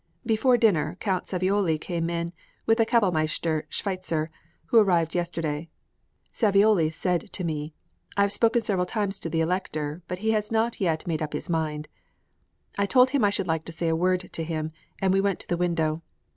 Before 0.25 0.57
dinner, 0.57 0.97
Count 0.99 1.27
Savioli 1.27 1.79
came 1.79 2.09
in 2.09 2.33
with 2.65 2.79
the 2.79 2.87
kapellmeister 2.87 3.67
Schweitzer, 3.69 4.31
who 4.65 4.79
arrived 4.79 5.13
yesterday. 5.13 5.69
Savioli 6.33 6.89
said 6.91 7.31
co 7.31 7.43
me, 7.43 7.75
"I 8.17 8.21
have 8.23 8.31
spoken 8.31 8.63
several 8.63 8.87
times 8.87 9.19
to 9.19 9.29
the 9.29 9.41
Elector, 9.41 10.01
but 10.07 10.17
he 10.17 10.31
has 10.31 10.51
not 10.51 10.81
yet 10.81 11.05
made 11.05 11.21
up 11.21 11.33
his 11.33 11.51
mind." 11.51 11.87
I 12.79 12.87
told 12.87 13.11
him 13.11 13.23
I 13.23 13.29
should 13.29 13.45
like 13.45 13.63
to 13.65 13.71
say 13.71 13.89
a 13.89 13.95
word 13.95 14.21
to 14.33 14.43
him, 14.43 14.71
and 14.99 15.13
we 15.13 15.21
went 15.21 15.39
to 15.41 15.47
the 15.47 15.55
window. 15.55 16.01